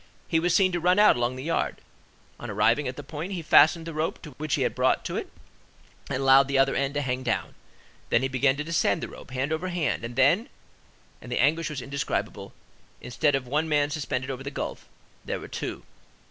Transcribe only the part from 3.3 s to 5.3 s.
he fastened the rope which he had brought to it,